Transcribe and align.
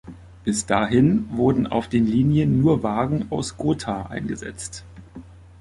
Bis 0.43 0.65
dahin 0.65 1.29
wurden 1.31 1.67
auf 1.67 1.87
den 1.87 2.07
Linien 2.07 2.59
nur 2.59 2.81
Wagen 2.81 3.27
aus 3.29 3.55
Gotha 3.55 4.07
eingesetzt. 4.07 4.83